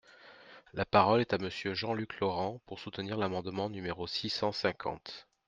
La 0.73 0.83
parole 0.83 1.21
est 1.21 1.31
à 1.33 1.37
Monsieur 1.37 1.75
Jean-Luc 1.75 2.19
Laurent, 2.21 2.59
pour 2.65 2.79
soutenir 2.79 3.17
l’amendement 3.17 3.69
numéro 3.69 4.07
six 4.07 4.31
cent 4.31 4.51
cinquante. 4.51 5.27